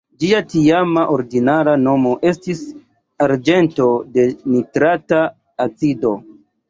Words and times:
Ĝia 0.21 0.37
tiama 0.51 1.01
ordinara 1.15 1.75
nomo 1.81 2.13
estis 2.31 2.63
arĝento 3.29 3.87
de 4.17 4.27
nitrata 4.55 5.21
acido. 5.67 6.15